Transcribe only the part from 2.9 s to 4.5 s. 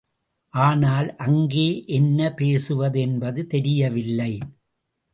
என்பது தெரியவில்லை.